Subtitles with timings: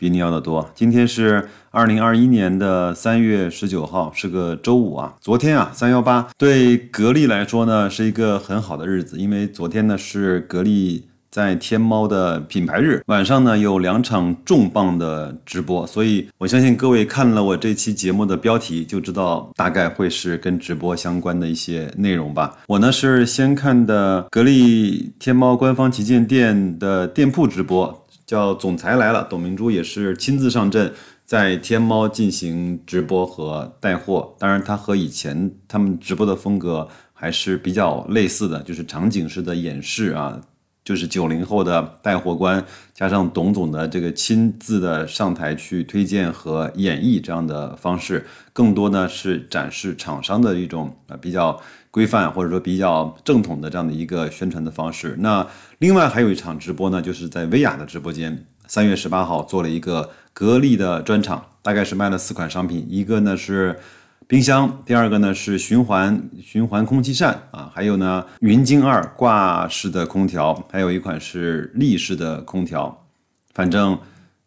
[0.00, 0.66] 比你要的多。
[0.74, 5.14] 今天是二零二一年的三月十九号，是个周五啊。
[5.20, 11.04] 昨天啊，三幺八对格力来说呢是一个很好的日子，因为昨天呢是格力。
[11.30, 22.58] 在天猫的品牌日晚上呢，有两场重磅的直播，所以我相信各位看了我这期节目的标题，就知道大概会是跟直播相关的一些内容吧。
[22.66, 27.99] 我呢是先看的格力天猫官方旗舰店的店铺直播，
[28.30, 30.92] 叫“总裁来了”，董明珠也是亲自上阵，
[31.26, 34.36] 在天猫进行直播和带货。
[34.38, 40.40] 当然，他和以前他们直播的风格还是比较类似的，就是场景式的演示啊。
[40.82, 42.64] 就是九零后的带货官，
[42.94, 51.60] 加上董总的这个亲自的上台去推荐和演绎这样的方式，更多呢是展示厂商的一种啊比较
[51.90, 55.16] 规范或者说比较正统的这样的一个宣传的方式。
[55.18, 55.46] 那
[55.78, 63.78] 另外还有一场直播呢，就是在薇娅的直播间，三月十八号做了一个格力的专场，大概是卖了四款商品，一个呢是。
[64.26, 73.06] 冰箱，第二个呢是循环循环空气扇啊，还有呢云鲸二挂式的空调，还有一款是立式的空调，
[73.52, 73.98] 反正。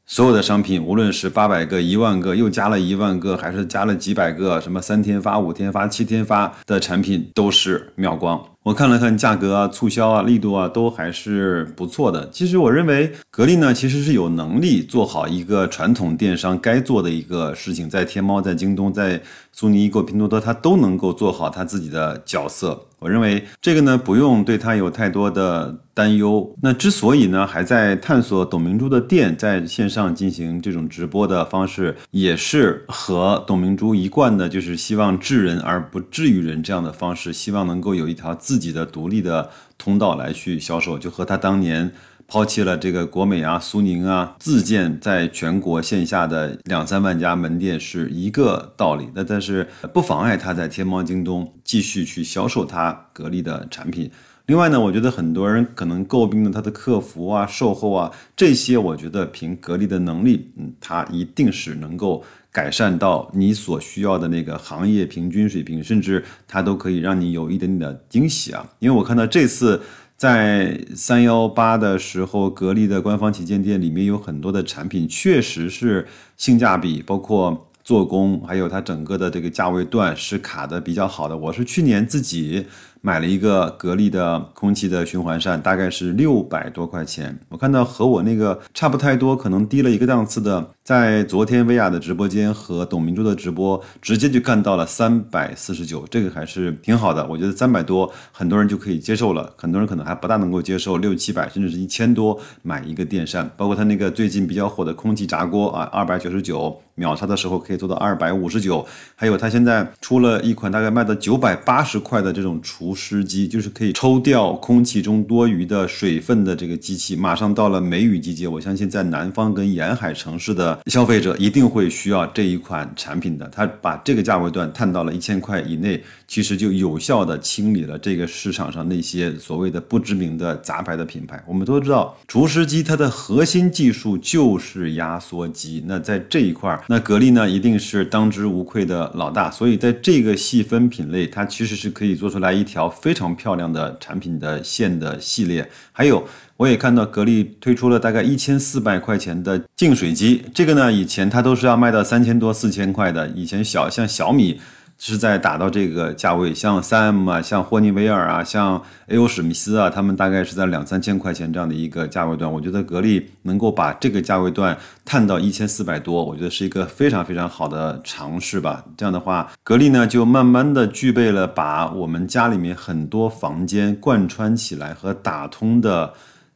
[0.05, 8.52] 所有的商品，无论是八百个、一万个，又加了一万个，还是加了几百个，什么三天发、五天发、七天发的产品，都是秒光。
[8.63, 12.29] 我看了看价格啊、促销啊、力度啊，都还是不错的。
[12.29, 22.85] 其实我认为格力呢，其实是有能力做好一个传统电商该做的一个事情，在天猫、在京东、在苏宁易购、拼多多，它都能够做好它自己的角色。
[22.99, 26.55] 我认为这个呢，不用对它有太多的担忧。
[26.61, 39.49] 那之所以呢，还在探索董明珠的店在线上进行这种直播的方式，也是和董明珠一贯的，就是希望治人而不治于人这样的方式，希望能够有一条自自己的独立的
[39.79, 41.91] 通道来去销售，就和他当年。
[42.25, 49.09] 抛弃了这个国美啊、苏宁啊，自建在全国线下的两三万家门店是一个道理。
[49.13, 54.09] 那但是不妨碍他在天猫、京东继续去销售他格力的产品。
[54.45, 68.67] 另外呢，我觉得很多人可能诟病了他的客服啊、售后啊这些，我觉得凭格力的能力，嗯，他一定是能够改善到你所需要的那个行业平均水平，甚至他都可以让你有一点点的惊喜啊。
[68.79, 69.81] 因为我看到这次。
[70.15, 81.35] 在三幺八的时候，格力的官方旗舰店里面有很多的产品，确实是性价比，包括做工，还有它整个的这个价位段是卡的比较好的。
[81.35, 82.65] 我是去年自己。
[83.05, 87.37] 买了一个格力的空气的循环扇，大概是六百多块钱。
[87.49, 97.27] 我看到和我那个差不太多，可能低了一个档次的，在昨天薇娅的直播间和董明珠的直播，直接就干到了三百四十九，这个还是挺好的。
[97.27, 103.51] 我觉得三百多很多人就可以接受了，很多人可能还不大能够接受六七百甚至是一千多买一个电扇。
[103.57, 108.85] 包括他那个最近比较火的空气炸锅啊，二百九十九秒杀的时候可以做到二百五十九，
[109.17, 112.92] 还有它现在出了一款大概卖到九百八十块的这种厨。
[112.93, 123.49] 除湿机就是可以抽掉空气中多余的水分的这个机器，马上到了梅雨季节，我相信在南方跟沿海城市的消费者一定会需要这一款产品的。
[123.51, 131.43] 它把这个价位段探到了一千块以内，其实就有效的清理了这个市场上那些所谓的不知名的杂牌的品牌。
[131.47, 139.49] 我们都知道，除湿机它的核心技术就是压缩机，那在这一块，那格力呢一定是当之无愧的老大。
[139.49, 142.82] 所以在这个细分品类，它其实是可以做出来一条。
[142.89, 146.27] 非常漂亮的产品的线的系列，还有
[146.57, 154.59] 我也看到格力推出了大概一千四百块钱的净水机，这个呢以前它都是要卖到三千多四千块的，以前小像小米。
[155.05, 159.27] 是在打到这个价位，像三 M 啊，像霍尼韦尔啊，像 A.O.
[159.27, 162.49] 史密斯啊，他们大概是在两三千块钱这样的一个价位段。
[162.49, 168.85] 我觉得格力能够把这个价位段探到一千四百多，我觉得是一个非常非常好的尝试吧。
[168.95, 176.13] 这样的话，格力呢就慢慢的具备了把我们家里面很多房间贯穿起来和打通的。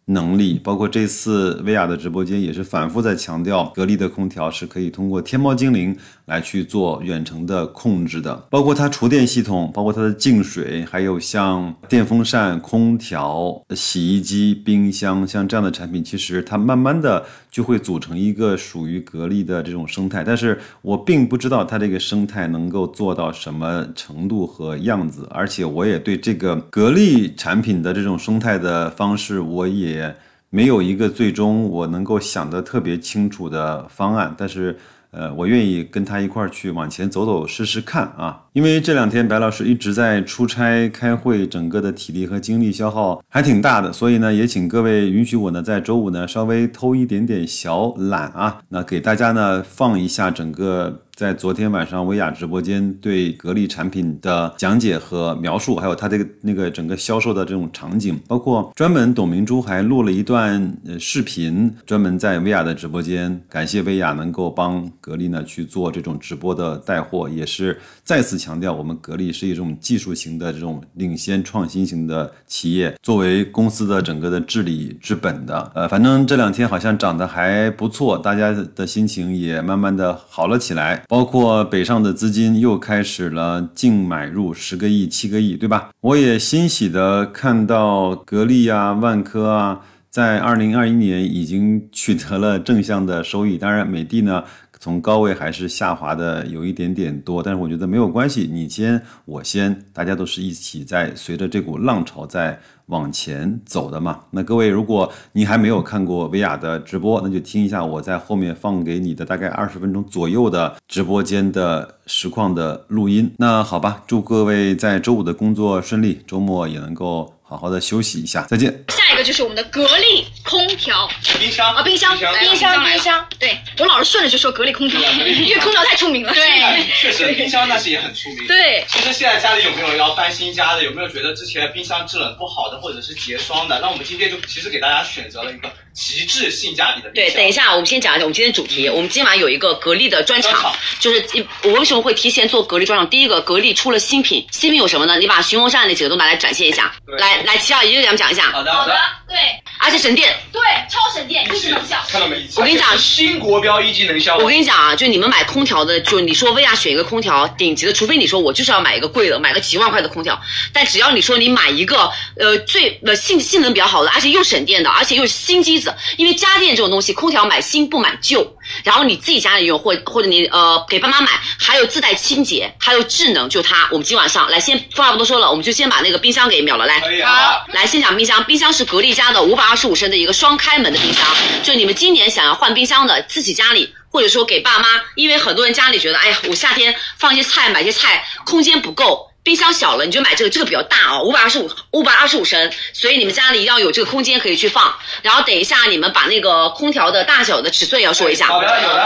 [0.09, 5.93] 能力包括这次薇娅的直播间也是反复在强调，格力的空调是可以通过天猫精灵
[6.27, 20.21] 来去做远程的控制的，包括它厨电系统，包括它的净水，还有像电风扇、空调、洗衣机、冰箱，像这样的产品，其实它慢慢的就会组成一个属于格力的这种生态。
[20.21, 30.13] 但是我并不知道它这个生态能够做到什么程度和样子，而且我也对这个格力产品的这种生态的方式，我也
[30.49, 34.77] 没有一个最终我能够想得特别清楚的方案，但是。
[35.11, 51.01] 呃，我愿意跟他一块儿去往前走走试试看啊，因为这两天白老师一直在出差开会，整个的体力和精力消耗还挺大的，所以呢，也请各位允许我呢在周五呢稍微偷一点点小懒啊，那给大家呢放一下整个。
[51.17, 75.71] 在昨天晚上，薇娅直播间对格力产品的讲解和描述，还有它这个那个整个销售的这种场景，包括专门董明珠还录了一段呃视频，专门在薇娅的直播间，感谢薇娅能够帮格力呢去做这种直播的带货，也是再次强调我们格力是一种技术型的这种领先创新型的企业，作为公司的整个的治理之本的。
[75.73, 81.01] 呃，反正这两天好像涨得还不错，大家的心情也慢慢的好了起来。
[81.07, 85.91] 包括北上的资金又开始了净买入十个亿、七个亿，对吧？
[86.01, 93.57] 我也欣喜的看到格力啊、万科啊，在二零二一年已经取得了正向的收益。
[93.57, 94.43] 当然，美的呢，
[94.79, 102.59] 从高位还是下滑的有一点点多，但是我觉得没有关系，你先我先，大家都是一起在随着这股浪潮在。
[102.87, 113.29] 往前走的嘛，那各位，如果你还没有看过薇娅的直播，那就听一下我在后面放给你的大概二十分钟左右的直播间的实况的录音。
[113.39, 117.33] 那好吧，祝各位在周五的工作顺利，周末也能够。
[117.49, 118.83] 好好的休息一下，再见。
[118.89, 121.09] 下一个就是我们的格力空调、
[121.39, 123.25] 冰箱啊，冰箱、冰箱、冰箱。
[123.39, 126.33] 对我老是顺着就说格力空调，因为空调太出名了。
[126.33, 128.45] 对，确实冰箱那是也很出名。
[128.47, 130.83] 对，其实现在家里有没有要搬新家的？
[130.83, 133.79] 有没有觉得之前冰箱制冷不好的，或者是结霜的？
[133.79, 135.71] 那我们今天就其实给大家选择了一个。
[135.97, 138.87] 极致性价比的对，等一下，我们先讲一下我们今天主题。
[138.87, 141.25] 我们今晚有一个格力的专场，就是
[141.63, 143.09] 我为什么会提前做格力专场？
[143.09, 145.17] 第一个，格力出了新品，新品有什么呢？
[145.17, 146.93] 你把巡风扇那几个都拿来展现一下。
[147.17, 148.51] 来来，齐二一个给他们讲一下。
[148.51, 148.95] 好的好的，
[149.27, 149.35] 对，
[149.79, 152.01] 而且省电，对，超省电，一级能效。
[152.07, 152.47] 看到没？
[152.55, 154.37] 我跟你讲，新国标一级能效。
[154.37, 160.39] 我跟你讲啊，就你们买空调的，就你说薇娅选一个空调顶级的，除非你说我就是要买一个贵的，买个几万块的空调。
[160.71, 162.09] 但只要你说你买一个
[162.39, 166.77] 呃最呃性性能比较好的，而且又省电的，而且又是新机子，因为家电。
[166.77, 171.29] 这种东西，空调买新不买旧，然后你自己家里用，或或者你呃给爸妈买，
[171.59, 173.87] 还有自带清洁，还有智能，就它。
[173.91, 178.43] 我们今晚上来先，废话不多说了，我们就先把那个冰箱给秒了，来，好，来先讲冰箱。
[178.43, 181.25] 冰箱是格力家的五百二十五升的一个双开门的冰箱，
[181.63, 189.31] 就你们今年想要换冰箱的，自己家里或者说给爸妈，因为很多人家里觉得，哎呀，我夏天放一些菜，买些菜，空间不够。
[189.47, 194.93] 冰箱小了，你就买这个，这个比较大哦，五百二十五，五百二十五升，所以你们家里要有这个空间可以去放。
[195.21, 198.49] 然后等一下，你们把那个空调的大小的尺寸也要说一下。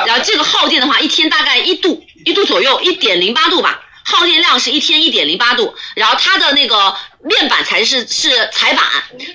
[0.08, 3.82] 然后这个耗电的话，一天大概一度，一度左右，一点零八度吧。
[4.04, 5.76] 耗电量是一天一点零八度。
[5.96, 6.92] 然后它的那个
[7.24, 8.84] 面板材质是彩板，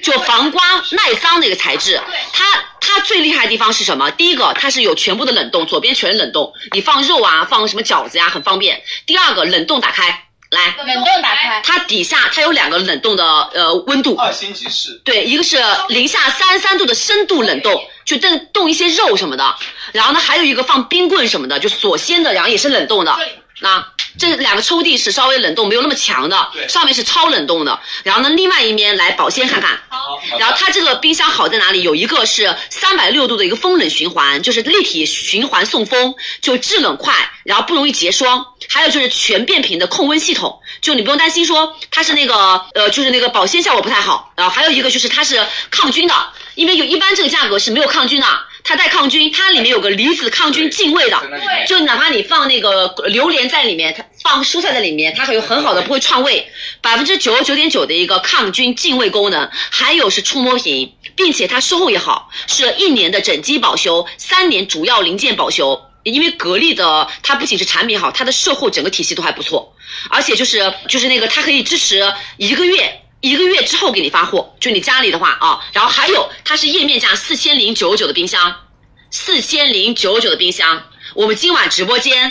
[0.02, 0.60] 就防刮
[0.90, 2.00] 耐脏的一个材质。
[2.32, 2.44] 它
[2.80, 4.10] 它最厉害的地方是什么？
[4.10, 8.82] 第一个，它是有全部的冷冻，左边全是冷冻，你放肉啊，放什么饺子呀，很方便。
[9.06, 10.24] 第二个，冷冻打开。
[10.50, 15.58] 来，冷冻打开，它底下它有两个冷冻的呃温度，二星级是，对，一个是
[15.88, 19.56] 零下三十三度的深度冷冻，就冻冻一些肉什么的，
[19.92, 23.16] 然后呢还有一个放冰棍什么的，就锁鲜的，然后也是冷冻的，
[23.60, 23.86] 那。
[24.18, 27.78] 这两个抽屉是稍微冷冻没有那么强的，上面是超冷冻的。
[28.02, 29.78] 然后呢，另外一面来保鲜看看。
[29.88, 30.20] 好。
[30.38, 31.82] 然后它这个冰箱好在哪里？
[31.82, 38.44] 有一个是三百六度的一个风冷循环，就是立体循环送风，就制冷快，然后不容易结霜。
[38.68, 42.34] 还有就是全变频的控温系统，就你不用担心说它是那个
[42.74, 44.32] 呃，就是那个保鲜效果不太好。
[44.36, 46.14] 然后还有一个就是它是抗菌的，
[46.54, 48.26] 因为有一般这个价格是没有抗菌的。
[48.66, 51.22] 它带抗菌，它里面有个离子抗菌净味的，
[51.68, 56.44] 就哪怕你放那个榴莲在里面，它放蔬菜在里面，它还有很好的不会串味，
[56.80, 69.72] 百分之九十九点九的一个抗菌净味功能，还有是触摸屏，并且它售后也好，是一年的整机保修，三年主要零件保修，因为格力的它不仅是产品好，它的售后整个体系都还不错，
[70.10, 73.02] 而且就是就是那个它可以支持一个月。
[73.26, 78.68] 一个月之后给你发货，就你家里的话啊，然后还有它是页面价四千零九十九的冰箱，
[79.10, 82.30] 四千零九十九的冰箱，我们今晚直播间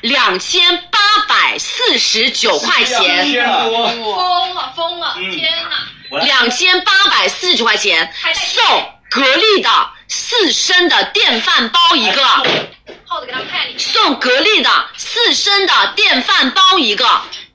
[0.00, 5.48] 两千八百四十九块钱，疯了疯了，天
[6.10, 8.64] 哪，两千八百四十九块钱送
[9.08, 9.70] 格力的
[10.08, 12.20] 四升的电饭煲一个。
[13.06, 13.78] 耗子给他们看一眼。
[13.78, 17.06] 送格力的四升的电饭煲一个，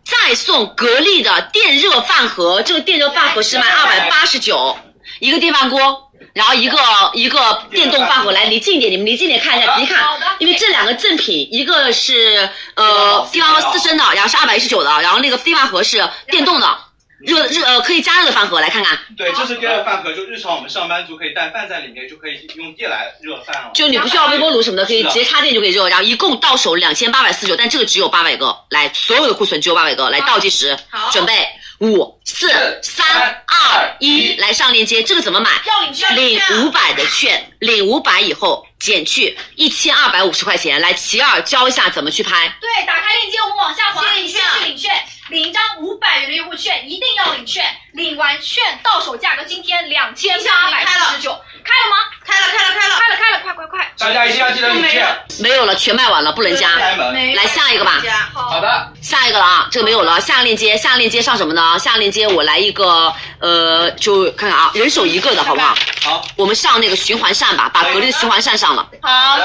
[0.07, 4.77] 再送格力的电热饭盒，这个电热饭盒是卖二百八十九，
[5.19, 6.03] 一个电饭锅。
[6.33, 6.77] 然后一个
[7.13, 10.03] 一个电动饭盒，来离近一点，你们离近点看一下，仔细看，
[10.37, 16.77] 因为这两个赠品，一个是呃电饭锅四升的，然后是二百一十九的，然后那个电饭盒是电动的，
[17.19, 23.71] 热热呃可以加热的饭盒，来看看，对，这是电热饭盒，就日常我们上班族可以带饭在里面，就可以用电来热饭了。
[23.73, 25.89] 就你不需要微波炉什么的，可以直接插电就可以热。
[25.89, 30.77] 然后一共到手两千八百四十九，但这个只有八百个，来，所有的库存只有八百个，来倒计时，
[31.11, 31.47] 准备
[31.79, 32.47] 五四
[32.83, 33.05] 三
[33.47, 35.49] 二一，来上链接，这个怎么买？
[35.65, 40.79] 要领券领五百的券，领五百以后减去一千二百五十块钱。
[40.79, 42.47] 来，齐二教一下怎么去拍。
[42.61, 44.91] 对，打开链接，我们往下滑，领券先去领券，
[45.29, 47.65] 领一张五百元的优惠券，一定要领券。
[47.97, 51.31] 领完券到手价格今天两千八百四十九，
[51.63, 51.97] 开了吗？
[52.23, 53.91] 开了开了开了，开了，开了，快快快！
[53.97, 55.17] 大家一定要记得领券。
[55.39, 56.69] 没有了，全卖完了，不能加。
[56.77, 57.99] 来下一个吧。
[58.35, 60.21] 好的，下一个了啊，这个没有了。
[60.21, 61.75] 下个链接，下个链接上什么呢？
[61.79, 65.75] 下个链接我来一个，呃，就看看啊，人手一个的好不好？
[66.03, 68.87] 好，我们上那个循环扇吧，把格力的循环扇上了。
[69.01, 69.39] 好，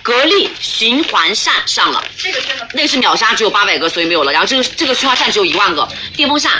[0.00, 4.30] 格力循环扇上了，这个真的那个是秒杀，只有八百个，所以没有了。
[4.30, 6.52] 然后这个这个循环扇只有一万个，电风扇。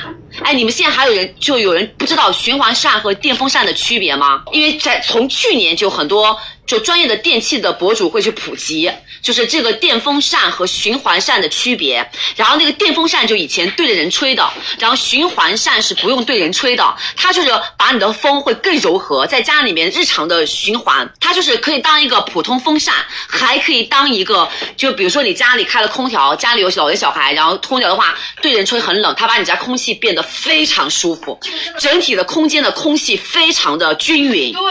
[0.44, 4.42] 哎，你们现在还有人就有人不知道循环扇和电风扇的区别吗？
[4.52, 8.90] 因为在从去年就很多就专业的电器的博主会去普及，
[9.22, 12.08] 就是这个电风扇和循环扇的区别。
[12.34, 22.94] 然后那个电风扇就以前对着人吹的，然后循环扇是不用对人吹的，它就是把你的风会更柔和，在家里面日常的循环，它就是可以当一个普通风扇，
[23.28, 31.38] 还可以当一个，就比如说你家里开了空调，家里有老人小孩，然后空调的话对人吹很冷，它把你家空气变得非常舒服，
[31.78, 34.52] 整体的空间的空气非常的均匀。
[34.52, 34.62] 对，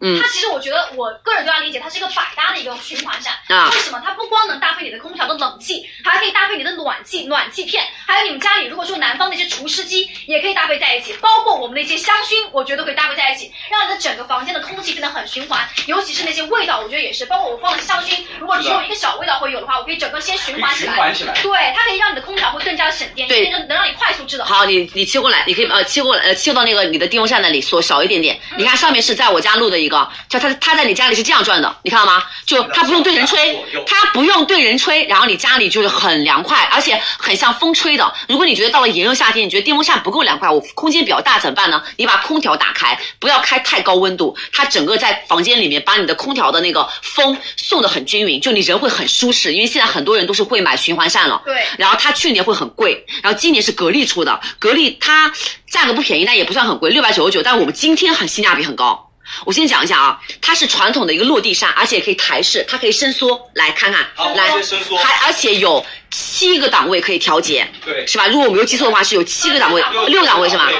[0.00, 3.32] 嗯它其实我觉得我个人对它理解，它是一个百搭的一个循环扇。
[3.48, 4.00] 啊为什么？
[4.04, 11.12] 它不光能搭配你的空调的冷气，还可以搭配你的暖气、暖气片，还有你们家里如果说南方的一些除湿机，也可以搭配在一起。
[11.20, 15.68] 包括我们的一些香薰，我觉得可以搭配在一起，让你的整个房间的空气变得很循环。
[15.86, 17.26] 尤其是那些味道，我觉得也是。
[17.26, 20.92] 包括我放的香薰，如果只有一个小味道会有的话，我可以整个先循环起来。
[20.92, 24.46] 循环起来对，它可以让你的空调会更加的省电，对能能让你快速制冷。
[24.46, 28.38] 好，你你切过来，你可以呃切过来，呃切到那个你的电风扇那里，缩少一点点。
[28.56, 29.89] 你看上面是在我家录的一个，
[30.28, 32.22] 就他他在你家里是这样转的，你看到吗？
[32.46, 38.12] 就他不用对人吹，他不用对人吹，然后你家里就是很凉快，而且很像风吹的。
[38.28, 41.82] 如果你觉得到了炎热夏天，你觉得电风扇不够凉快，我空间比较大怎么办呢？
[41.96, 49.52] 你把空调打开，不要开太高温度，它整个在房间里面把你的空调的那个风送的很均匀，就你人会很舒适。
[49.52, 55.32] 因为现在很多人都是会买循环扇了，对然后它去年会很贵，然后今年是格力出的，格力它
[55.68, 59.09] 价格不便宜，但也不算很贵，六百九十九，但我们今天很性价比很高。
[59.44, 68.26] 我先讲一下啊，它是传统的一个落地扇，而且可以抬式，它可以伸缩，来看看好，来伸缩还而且有七个档位可以调节，对是吧？
[68.26, 70.70] 如果我没有记错的话，是有七个档位，六档位是吧？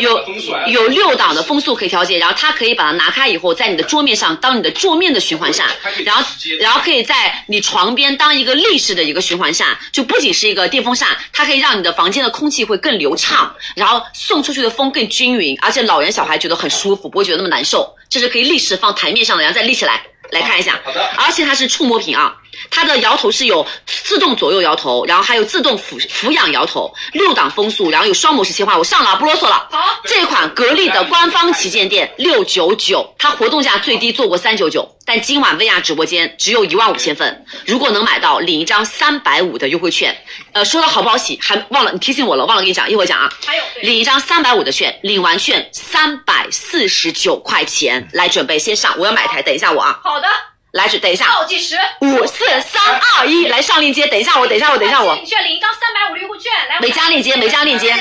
[0.00, 0.18] 有
[0.66, 5.68] 有六档的风速可以调节，然后它可以把它拿开以后，在你的桌面上当你的桌面的循环扇
[6.04, 6.24] 然后
[6.58, 17.83] 然后可以在你床边当一个立式的一个循环扇，就不仅是一个电风扇，它可以让你的房间的空气会更流畅，然后送出去的风更均匀，而且老人小孩觉得很舒服，不会觉得那么难受。
[18.08, 20.02] 这是可以立式放台面上的，然后再立起来。
[20.30, 22.34] 来看一下，好的而且它是触摸屏啊，
[22.70, 28.78] 它的摇头是有自动左右摇头，然后还有自动俯俯仰摇头，六档风速，然后有双模式切换。
[28.78, 29.68] 我上了啊，不啰嗦了。
[29.70, 40.16] 好这款格力的官方旗舰店六九九，它活动价最低做过三九九，但今晚薇娅直播间只有一万五千份，如果能买到，领一张三百五的优惠券。
[40.52, 43.32] 呃，说到好不好洗，还忘了你提醒我了，忘了跟你讲，一会儿讲啊。
[43.44, 50.28] 还有领一张三百五的券，领完券三百四十九块钱，来准备先上，我要买台，等一下我啊，好的，
[50.74, 51.78] 来准等一下，倒计时。
[52.00, 52.82] 五四三
[53.16, 55.14] 二一，来上链接，等一下我，等一下我，等一下我。
[55.14, 57.96] 领，券领一张三百五的优惠券，来，没加链接，没加链接，打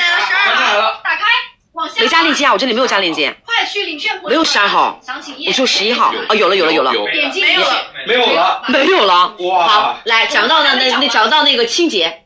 [1.15, 1.22] 开，
[1.74, 5.00] 往下，没加链接啊，我这里没有加链接，快去领券，没有十二号。
[5.06, 9.68] 详情页，我就十一号，哦，有了有了有了，有点击没有了，没有了，没有了，哇。
[9.68, 12.23] 好，来讲到那那那讲到那个清洁。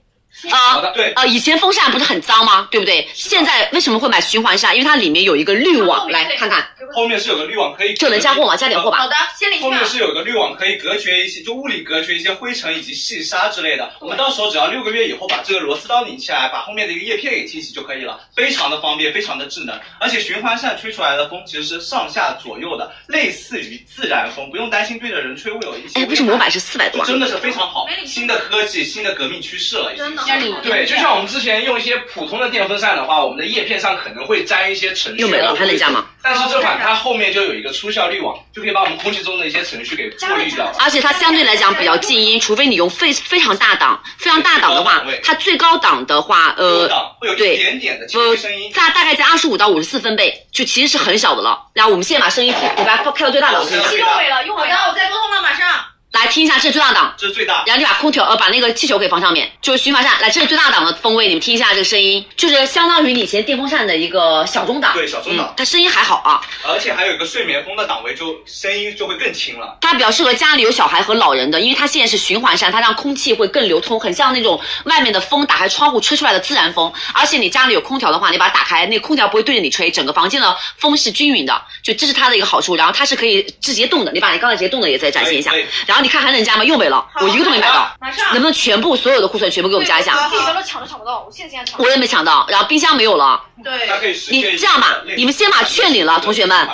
[0.51, 2.67] 啊、好的对呃，以前风扇不是很脏吗？
[2.70, 3.08] 对不对？
[3.13, 4.75] 现在为什么会买循环扇？
[4.75, 8.56] 因为它里面有一个滤网，来看看，后面是有个滤网可以，就能加货吗？
[8.56, 9.00] 加点货吧。
[9.00, 9.84] 好的，先领后面。
[9.86, 13.89] 是有个滤网可以隔绝一些，就物理隔绝一些灰尘以及细沙之类的。
[14.01, 19.79] 我们到时候只要六个月以后把这个螺丝刀拧起来，把后面的一个叶片给清洗就可以了，非常的方便，非常的智能。
[20.00, 26.00] 而且循环扇吹出来的风其实是上下左右的，类似于自然风，不用担心对着人吹会有一些。
[26.00, 27.06] 哎，为什么我买是四百多啊？
[27.08, 30.06] 真的是非常好，新的科技，新的革命趋势了，已经。
[30.06, 30.24] 真的
[30.63, 36.05] 对，就像我们之前用一些普通的电风扇的话，我们的叶片上可能会沾一些尘屑，又没了还能加吗？
[36.22, 40.72] 但是这款它后面就有一个出效滤网，就可以把我们空气中的一些程序给过滤掉。
[40.79, 46.88] 而且它相对来讲比较静音，除非你用非非常大档，非常大档的话它最高档的话，呃
[47.19, 51.57] 会有，一对，点点的轻呃微声音，大大概在二十五到五十四分贝，就其实是很小的了。
[51.74, 54.89] 然后我们现在把声音我把它开到最大档，是气用没了，用没了。
[54.89, 55.67] 我在沟通了，马上。
[56.14, 57.14] 来听一下，这是最大档。
[57.18, 57.64] 这是最大。
[57.68, 60.20] 然后你把空调呃把那个气球给放上面，就是循环扇。
[60.20, 64.94] 来，这是最大档的风位，你们听一下这个声音，就是相当于你以前电风扇的一个小中档。
[64.94, 66.42] 对小中档嗯它声音还好啊。
[66.64, 69.78] 而且还有一个睡眠风的档位，就声音就会更轻了。
[69.82, 76.92] 它比较适合家里有小孩和老人的，因为它现在是循环扇，它让空气会更流通，很像那种外面的风打开窗户吹出来的自然风。
[77.14, 82.76] 而且你家里有空调的话，你把它打开，那个空调不会对着你吹，整个房间的风是均匀的，就这是它的一个好处。
[82.76, 85.54] 然后它是可以直接动的，你把你刚才直接动的也再展现一下。
[85.86, 86.63] 然后你看还能加吗？
[86.63, 87.92] 又没了，我一个都没买到。
[88.00, 90.27] 马上能不能全部所有的库存全部给我们加一下？
[90.30, 91.80] 自己都抢都抢不到，我现在现在抢。
[91.80, 93.44] 我也没抢到，然后冰箱没有了。
[93.63, 93.89] 对
[94.30, 96.68] 你这样吧你们先把券领了同学们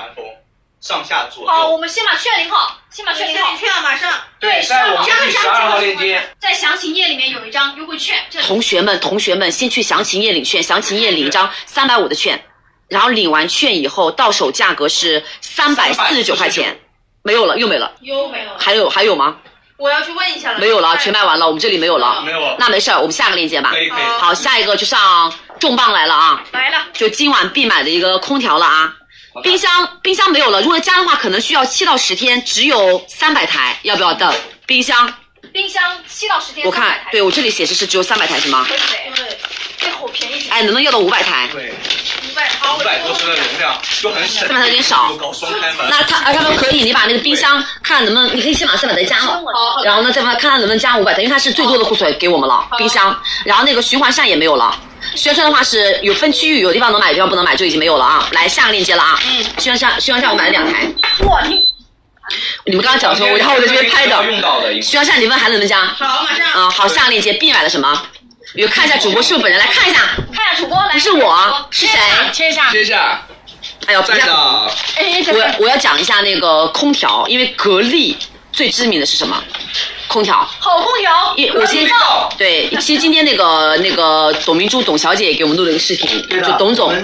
[0.81, 1.49] 上下左右。
[1.49, 3.55] 好，我们先把券领好，先把券领好。
[3.57, 4.11] 券啊，马上。
[4.39, 12.43] 对，在我们加第十二号链接，在详情页里面有一张优惠券，同学们，同学们，先去详情页领券，详情页领一张三百五的券，
[12.89, 16.77] 然后领完券以后，到手价格是三百四十九块钱，
[17.23, 19.37] 没有了，又没了，又没了，还有还有吗？
[19.77, 20.59] 我要去问一下了。
[20.59, 23.79] 没有了，全卖完了，我们这里没有了，没有了那没事儿，我们下个链接吧可。
[23.81, 24.03] 以可以。
[24.19, 26.77] 好，下一个就上重磅来了啊，来了。
[26.93, 28.93] 就今晚必买的一个空调了啊。
[29.41, 34.31] 冰箱冰箱没有了，如果加的话，可能需要七到十天，只有三百台，要不要等？
[34.65, 35.11] 冰箱，
[35.51, 38.65] 冰箱七到十天，我看，对我这里显示是只有三百台是吗？
[38.67, 39.37] 对对对，
[39.79, 40.47] 这好便宜。
[40.49, 41.49] 哎，能不能要到五百台？
[41.51, 41.73] 对，
[42.33, 45.15] 五百好，五百多升的容量就很省，三百有点少。
[45.87, 49.39] 那他，啊，他们可以，你把那个冰箱看看能不能，你可以先把三百再加了，
[49.85, 54.75] 然后呢，再把看看能不能加五百台，因为它是最多的库存给我们了，冰箱，然后那个循环扇也没有了。
[55.15, 58.27] 循环扇的话是有分区域，有地方能买，有地方不能买，就已经没有了啊。
[58.31, 60.87] 来下个链接了啊，嗯，循环扇，循环扇我买了两台，
[61.27, 61.63] 哇，你
[62.65, 65.85] 你们刚刚讲说，我然后我在这边拍的，要用到的，循环扇你问还能不能加？
[65.85, 66.51] 好，马上。
[66.53, 68.01] 啊，好，下个链接 B 买了什么？
[68.55, 71.99] 有看一下主播是不是本人，来看一下，看一下主播来，不是我，是谁？
[72.31, 72.69] 切一下。
[72.69, 73.25] 接下
[73.87, 74.33] 哎呦，不要在的
[74.95, 78.15] 哎，我我要讲一下那个空调，因为格力
[78.51, 79.43] 最知名的是什么？
[80.07, 80.47] 空调。
[80.59, 81.89] 好空调，一，我先
[82.37, 86.95] 对，其实今天那个那个董明珠董小姐也给我们录了一个视频，就董总。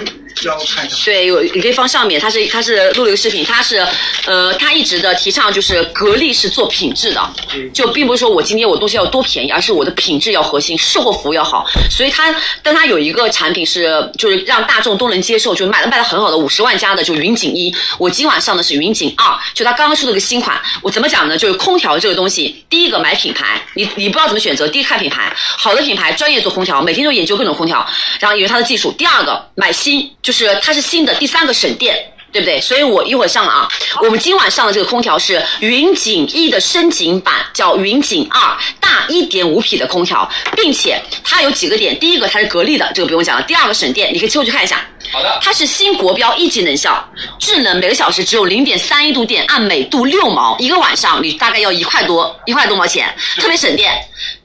[0.44, 0.96] 要看一下。
[1.04, 3.86] 对，有你可以放上面，他是他是录了一个视频，他是
[4.26, 7.34] 呃他一直的提倡就是格力是做品质的，
[7.72, 11.66] 就并不是说我今天我东西要多便宜，而是我的品质要核心，售后服务要好。
[11.90, 21.36] 所以他但他有一个产品是就是让大众都能接受，就卖的卖的很好的五十万加的就云锦一，我今晚上的是云锦二，就他刚刚出了个新款，我怎么讲呢？
[21.36, 27.86] 就是空调这个东西，第一个买品牌，你你不知道怎么选择，第一看品牌，好的品牌专业做空调，每天都研究各种空调，
[28.18, 32.12] 然后因为它的技术，第二个买新，就是它是新的，第三个省电。
[32.32, 32.60] 对不对？
[32.60, 33.68] 所以我一会儿上了啊。
[34.04, 41.98] 我们今晚上的这个空调是云锦一的升级版，叫云锦二，大一点五匹的空调，并且它有几个点。
[41.98, 43.42] 第一个它是格力的，这个不用讲了。
[43.42, 44.86] 第二个省电，你可以切过去看一下。
[45.10, 47.04] 好的，它是新国标一级能效，
[47.40, 53.92] 制冷每个小时只有零点三一度电，按每度六毛，一个晚上你大概要一块多一块多毛钱，特别省电，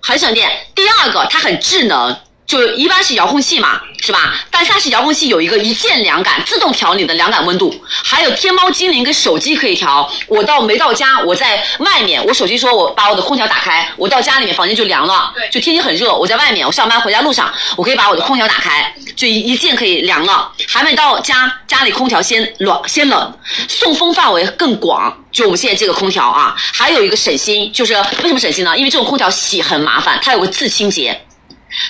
[0.01, 0.49] 很省电。
[0.73, 2.17] 第二个它很智能。
[2.45, 4.35] 就一般是遥控器嘛，是吧？
[4.51, 10.07] 但是它是遥控器有一个一键凉感，自动调你的凉感温度，还有天猫精灵跟手机可以调。
[10.27, 20.51] 我到没到家，我在外面，我手机说我把我的空调打开，我到家里面房间就凉了，就天气很热，我在外面，我上班回家路上，我可以把我的空调打开，就一一键可以凉了。
[20.67, 25.11] 还没到家，家里空调先暖 先冷，送风范围更广。
[25.31, 28.77] 就我们现在这个空调啊，还有一个省心，就是为什么省心呢？
[28.77, 31.24] 因为这种空调洗很麻烦，它有个自清洁。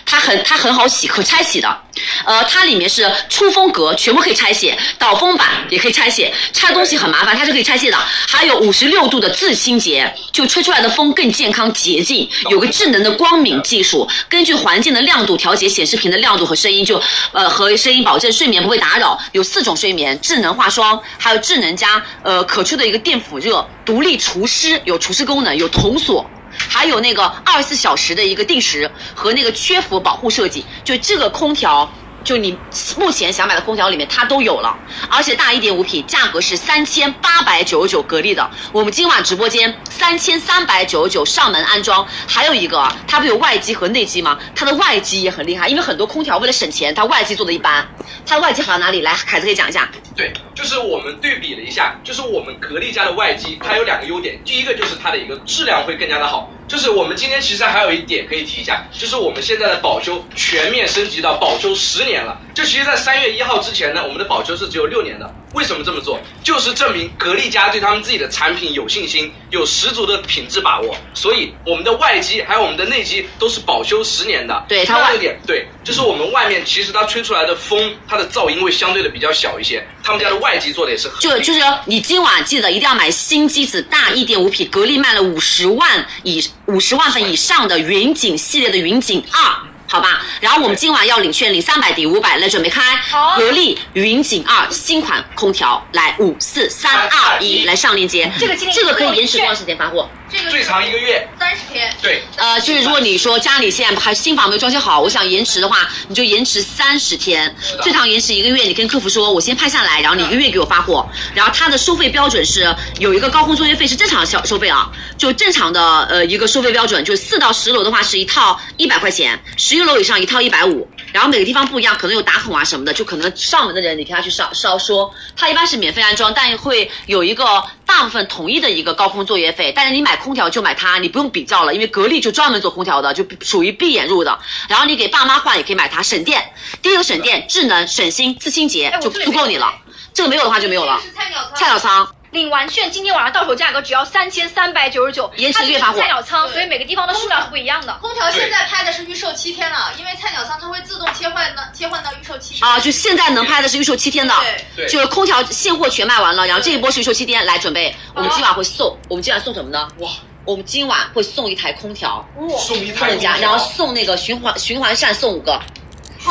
[0.06, 1.82] 它很它很好洗，可拆洗的，
[2.26, 7.98] 呃，它里面是出风格，全部可以拆卸，导风板也可以拆卸，拆东西很麻烦，它是可以拆卸的。
[8.28, 19.18] 还有五十六度的自清洁，就吹出来的风更健康洁净，有个智能的光敏技术，根据环境的亮度调节显示屏的亮度和声音，就呃和声音保证睡眠不会打扰。
[19.32, 26.30] 有四种睡眠，智能化霜，还有智能加呃可出的一个电辅热，独立除湿，有除湿功能，有童锁。
[26.58, 31.92] 还有那个二十四小时的一个定时和那个缺氟保护设计，就这个空调，
[32.26, 32.58] 就你
[32.98, 34.76] 目前想买的空调里面它都有了，
[35.08, 38.50] 而且大一点五匹，价格是三千八百九十九格力的。
[38.72, 44.40] 我们今晚直播间三千三百九十九上门安装，还有一个它不有外机和内机吗？
[44.56, 47.88] 它的外机也很厉害，因为很多空调为了省钱，它外机做的一般，
[48.26, 49.02] 它的外机好在哪里？
[49.02, 49.88] 来，凯子可以讲一下。
[50.16, 66.20] 对，就是我们对比了一下，就是我们格力家的外机，它有两个优点，第一个就是它的一个质量会更加的好，就是我们今天其实还有一点可以提一下，就是我们现在的保修全面升级到保修十年了，就其实，在三月一号之前呢，我们的保修是只有六年的，为什么这么做？
[66.44, 70.96] 就是证明格力家对他们自己的产品有信心，有十足的品质把握。
[71.14, 74.66] 所以我们的外机还有我们的内机都是保修十年的。
[74.68, 79.86] 对它外第二个点，对，就是我们外面其实它吹出来的风，它的噪音会相对的比较小一些。
[80.06, 89.40] 他们家的外机做的也是很就就是你今晚记得一定要买新机子大一点五匹，格力卖了五十万以五十万份以上的云锦系列的云锦二。
[89.88, 92.98] 好吧，然后我们今晚要领券，领三百抵五百，来准备开。
[92.98, 98.30] 好格力云锦二新款空调，来五四三二一，来上链接。
[98.38, 100.10] 这个今天这个可以延迟多长时间发货？
[100.32, 101.28] 这个最长一个月。
[101.40, 108.64] 三十天，对，呃，就是如果你说家里现在还新房没有装修好，我想延迟的话，你就延迟三十天，的最长延迟一个月。
[108.64, 111.08] 你跟客服说，我先拍下来，然后你一个月给我发货。
[111.34, 120.90] 然后它的收费标准是有一个高空作业费是正常收收费啊，就正常的呃一个收费标准，就是四到十楼的话是一套一百块钱，十一楼以上一套一百五。
[121.16, 129.72] 然后每个地方不一样，可能有打孔啊什么的，就可能上门的人你跟他去稍稍说，他一般是免费安装，但会有一个大部分统一的一个高空作业费。
[129.74, 134.38] 但是你买空调就买它，你不用比较了，因为格力就专门做空调的，就属于闭眼入的。
[134.68, 136.44] 然后你给爸妈换也可以买它，省电。
[136.82, 139.74] 第一个省电、智能、省心、自清洁就足够你了。
[140.14, 141.00] 这个没有的话就没有了。
[141.16, 146.00] 菜鸟仓，菜鸟仓领完券，今天晚上到手价格只要三千三百九十九，延迟月发货。
[146.00, 147.98] 菜鸟仓，所以每个地方的数量是不一样的。
[148.02, 152.70] 空调现在拍的是预售七天了，因为菜鸟仓它会自动切换到切换到预售七天。
[152.70, 154.34] 啊，就现在能拍的是预售七天的，
[154.76, 154.88] 对。
[154.88, 159.88] 就是空调现货全卖完了，然后这一波是预售七天，来准备，我们今晚会送，我们今晚送什么呢？
[160.00, 160.12] 哇，
[160.44, 162.28] 我们今晚会送一台空调，
[162.60, 163.32] 送一台空调。
[163.40, 165.62] 然后送那个循环循环扇送五个，好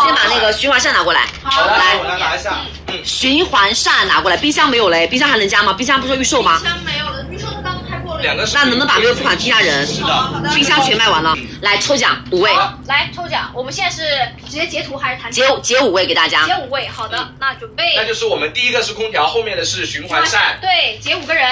[0.02, 2.60] 先把那个循环扇拿过来，好的，来我来拿一下。
[3.04, 5.72] 循环扇拿过来，冰箱没有嘞，冰箱还能加吗？
[5.72, 6.68] 冰箱不是说预售吗冰？
[6.68, 8.22] 箱没有了，预售它刚刚开过了。
[8.22, 9.86] 两个是那能不能把这个付款踢下人？
[9.86, 12.52] 是的，好好的，冰箱全卖完了，来抽奖五位，
[12.86, 14.02] 来抽奖，我们现在是
[14.46, 16.56] 直接截图还是弹截截五位给大家截。
[16.66, 16.88] 五位？
[16.88, 20.58] 好的，那准备那就是我们第一个是空调，后面的是循环扇。
[20.60, 21.48] 对，截五个人，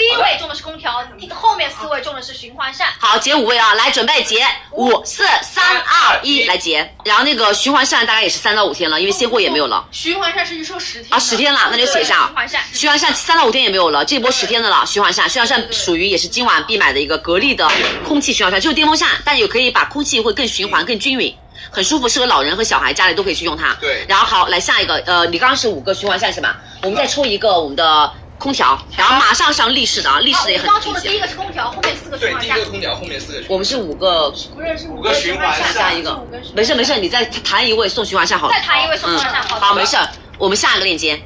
[0.00, 2.86] 第一位中的是空调，第后面四位中的是循环扇。
[2.98, 6.90] 好，截五位啊，来准备截五四三二一，来截。
[7.04, 14.86] 然后那个循环扇大概也是三到五天了，因为现货也没有了循环扇是预售十天的啊，十天了，那就写上循环扇循环扇三到五天也没有了，这波十天的了。
[14.86, 17.70] 循环扇，循环扇属于也是今晚必买的一个格力的
[18.08, 21.36] 空气循环扇，就是电风扇，但也可以把空气会更循环、更均匀。
[21.70, 23.76] 很舒服，适合老人和小孩家里都可以去用它。
[23.78, 26.58] 对然后好，来下一个，呃，你刚刚是五个循环扇是吧？
[26.82, 31.12] 我们再抽一个我们的空调，然后马上上立式的啊，立，式的也很我刚抽的低级。
[31.12, 32.70] 第一个是空调，后面四个循对，环扇第一个。
[32.70, 36.26] 空调，后面四个循我们是五个，不是，是五个循环扇下一个，
[36.56, 38.54] 没事没事，你再弹一位送循环扇好了。
[38.54, 39.42] 再弹一位送循环扇。
[39.42, 39.98] 好的，好，没事，
[40.38, 41.22] 我们下一个链接，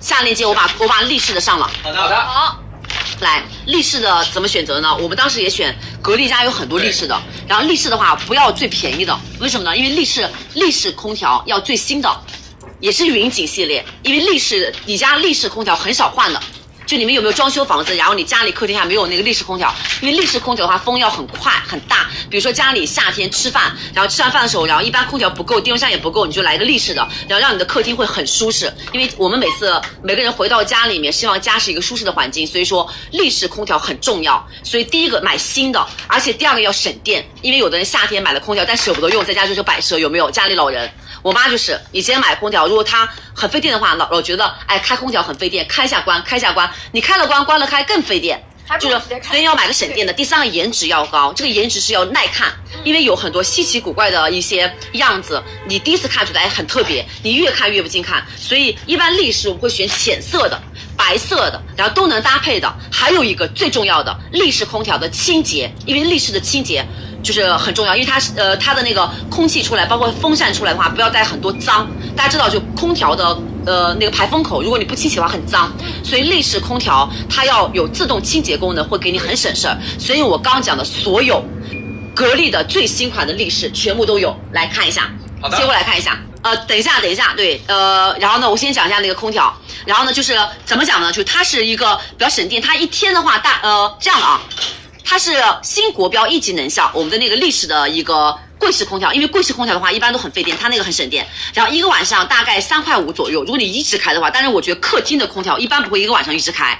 [0.00, 1.70] 下链接我把我把立式的上了。
[1.82, 2.16] 好的，好的。
[2.16, 2.58] 好，
[3.20, 4.92] 来，立式的怎么选择呢？
[4.96, 7.16] 我们当时也选格力家有很多立式的，
[7.46, 9.76] 然后立式的话不要最便宜的，为什么呢？
[9.76, 12.20] 因为立式立式空调要最新的，
[12.80, 16.40] 也是云锦系列，因为立式你家立式空调很少换的。
[16.86, 19.70] 就你们有没有装修房子，然后你家里客厅下没有那个立式空调？
[20.00, 22.08] 因为立式空调的话，风要很快很大。
[22.30, 28.72] 比如说家里夏天吃饭，然后吃完饭的时候，然后一般空调不够，电风扇也不够，你就来一个立式的，然后让你的客厅会很舒适。
[28.94, 34.42] 因为我们每次每个人回到家里面，希望家是一个舒适的环境，所以说立式空调很重要。
[34.64, 40.30] 所以第一个买新的，而且第二个要省电，因为有的人夏天买了空调，但舍不得用，在家就是摆设，有没有？
[40.30, 40.90] 家里老人。
[41.22, 48.42] 我妈就是以前买空调，如果她很费电的话，老老觉得哎开空调很费电，开一下关，开一下关，你开了关，关了开更费电。
[48.78, 50.12] 就是所以要买个省电的。
[50.12, 52.52] 第三个颜值要高，这个颜值是要耐看，
[52.84, 58.22] 因为有很多稀奇古怪的一些样子，你第一次看觉得哎很特别，你越看越不经看。
[58.36, 60.62] 所以一般立式我们会选浅色的、
[60.98, 62.70] 白色的，然后都能搭配的。
[62.92, 66.86] 还有一个最重要的，立式空调的清洁，因为立式的清洁。
[67.28, 71.86] 就是很重要，因为它是呃它的那个空气出来，包括风扇出来的话，不要带很多脏。
[72.16, 75.70] 大家知道，就空调的呃那个排风口，如果你不清洗的话很脏，
[76.02, 79.76] 所以立式空调它要有自动清洁功能，会给你很省事儿。
[79.98, 81.44] 所以我刚刚讲的所有
[82.14, 85.10] 格力的最新款的立式全部都有，来看一下，
[85.42, 86.18] 好接过来看一下。
[86.40, 89.52] 呃，等一下，等一下，对，呃，然后呢，我先讲一下那个空调，
[89.84, 91.10] 然后呢，就是怎么讲呢？
[91.10, 94.40] 就是它是一个比较省电，它一天的话大呃这样的啊，
[95.10, 101.26] 它是新国标一级能效，我们的那个立式的一个柜式空调，因为柜式空调的话一般都很费电，它那个很省电。
[101.54, 106.78] 然后一个晚上大概三块五左右，如果你一直开的话，但是我觉得客厅的空调一般不会一个晚上一直开。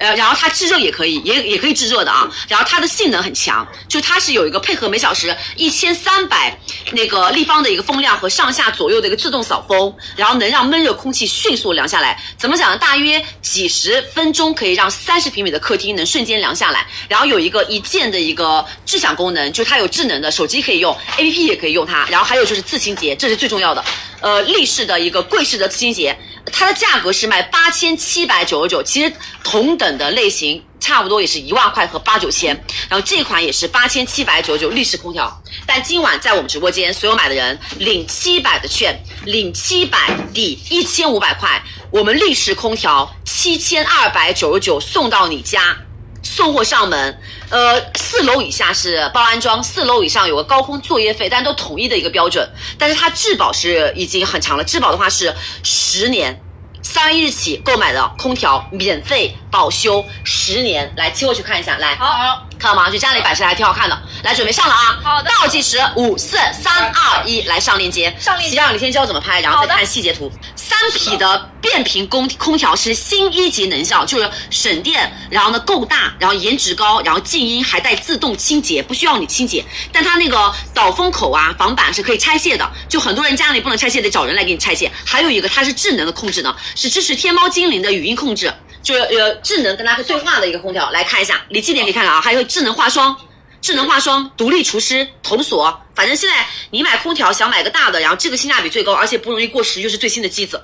[0.00, 2.28] 呃，然后它制热也可以，也也可以制热的啊。
[2.48, 6.58] 然后它的性能很强，就它是有一个配合每小时一千三百
[6.92, 12.18] 那个立方的一个风量和上下左右的一个自动扫风，然后能让闷热空气迅速凉下来。
[12.38, 12.78] 怎么讲呢？
[12.78, 16.86] 大约几十分钟可以让三十平米的客厅能瞬间凉下来。
[17.06, 22.06] 然后有一个一键的一个智享功能，就它有智能的，手机可以用，APP 也可以用它。
[22.10, 23.84] 然后还有就是自清洁，这是最重要的。
[24.22, 26.18] 呃，立式的一个柜式的自清洁。
[26.52, 32.54] 它的价格是卖八千七百九十九，其实同等的类型差不多也是一万块和八九千，
[32.88, 45.76] 然后这款也是八千七百九十九立式空调，但今晚在我们直播间所有买的人领七百的券，领七百抵一千五百块，我们立式空调七千二百九十九送到你家。
[46.22, 52.48] 送货上门，呃，四楼以下是包安装，四楼以上有个高空作业费，但都统一的一个标准。
[52.78, 56.40] 但是它质保是已经很长了，质保的话是十年，
[56.82, 60.92] 三月一日起购买的空调免费保修十年。
[60.96, 62.90] 来，切过去看一下，来，好，看到吗？
[62.90, 64.02] 就家里摆设还挺好看的。
[64.22, 64.98] 来，准备上了啊！
[65.02, 68.14] 好的倒计时，五、四、三、二、一，来上链接。
[68.20, 70.30] 上链接先让你先教怎么拍，然后再看细节图。
[70.54, 79.64] 三匹的变频空空调是新一级能效，就是省电，然后呢够大，然后颜值高，然后静音还带自动清洁，不需要你清洁。
[79.90, 84.90] 但它那个导风口啊、防板是可以拆卸的，就很多人家里不能拆卸，得找人来给你拆卸。
[85.04, 88.52] 还有一个它是智能的控制呢，是支持天猫精灵的语音控制。
[88.82, 93.16] 就是呃智能跟它对话的一个空调，来看一下，离近点可以看看啊，还有智能化霜，
[93.60, 100.62] 智能化霜、独立除湿、童锁，反正现在你买空调想买个大的，然后这个性价比最高，而且不容易过时，又是最新的机子。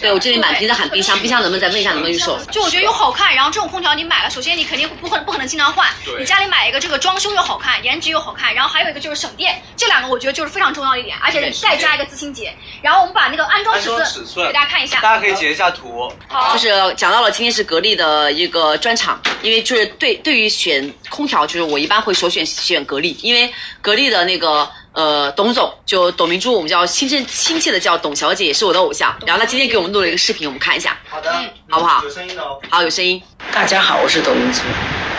[0.00, 2.38] 对我这里满屏在喊冰箱，冰箱能不能再问一下能不能预售？
[2.50, 12.54] 就我觉得又好看，然后这种空调你买了，首先你肯定不可不可能经常换，对你家里买一个这个装修又好看，颜值又好看，然后还有一个就是省电，这两个我觉得就是非常重要的一点，而且对再加一个自清洁。
[12.82, 16.12] 然后我们把那个安装尺寸给大家看一下，大家可以截一下图。
[16.28, 29.14] 好就，是讲到了今天是格力的一个专场，因为就是对对于选空调，就是我一般会首选选格力，因为格力的那个呃董总就董明珠，我们叫亲切亲切的叫董小姐，也是我的偶像。
[29.26, 31.32] 然后她今天给我们录了一个视频，我们看一下，好的，
[31.68, 32.58] 好不好有声音的哦。
[32.68, 33.22] 好有声音。
[33.52, 34.60] 大家好，我是董明珠，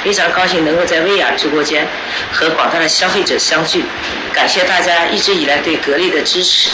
[0.04, 1.88] 非常高兴能够在薇娅直播间
[2.32, 3.84] 和广大的消费者相聚，
[4.32, 6.70] 感谢大家一直以来对格力的支持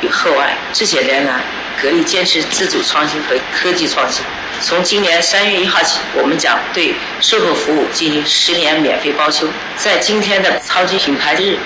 [0.00, 0.56] 与厚爱。
[0.72, 1.40] 这些年来，
[1.82, 4.22] 格力坚持自主创新和科技创新。
[4.60, 9.46] 从今年三月一号起，我们将对售后服务进行十年免费包修。
[9.76, 11.56] 在今天的超级品牌日，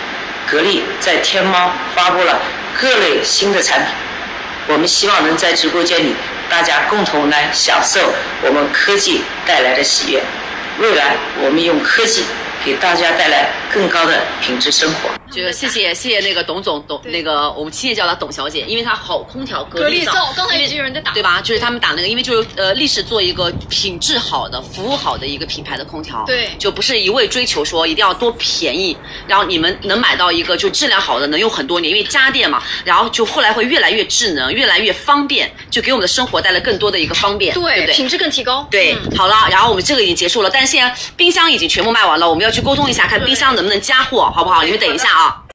[0.52, 2.38] 格力在天猫发布了
[2.78, 3.94] 各类新的产品。
[4.68, 6.14] 我们希望能在直播间里，
[6.50, 8.12] 大家共同来享受
[8.42, 10.22] 我们科技带来的喜悦。
[10.78, 12.26] 未来，我们用科技
[12.62, 15.21] 给大家带来更高的品质生活。
[15.32, 21.40] 就是谢谢谢谢那个董总董那个我们亲切叫她董小姐，因为她好空调格格力造造，刚才因为有人在打对吧？
[21.40, 37.94] 就是他们打那个，因为就是呃历史做一个品质好的、服务好的一个品牌的空调，对就不是一味追求说一定要多便宜，然后你们能买到一个就质量好的，能用很多年，因为家电嘛，然后就后来会越来越智能，越来越方便，就给我们的生活带来更多的一个方便，对不对？
[37.94, 38.66] 品质更提高。
[38.70, 44.62] 对，嗯好了，然后我们这个已经结束了，但是现在冰箱已经全部卖完了，我们要去沟通一下，看冰箱能不能加货，好不好？
[44.62, 45.21] 你们等一下啊。